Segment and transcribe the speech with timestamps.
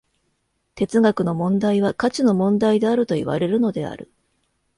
[0.73, 4.11] 哲学の問題は価値の問題であるといわれるのである。